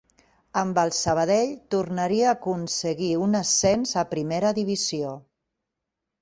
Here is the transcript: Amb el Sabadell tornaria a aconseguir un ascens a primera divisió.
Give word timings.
Amb 0.59 0.77
el 0.83 0.93
Sabadell 0.99 1.51
tornaria 1.75 2.31
a 2.31 2.33
aconseguir 2.37 3.11
un 3.27 3.41
ascens 3.41 3.93
a 4.03 4.05
primera 4.15 4.55
divisió. 4.61 5.13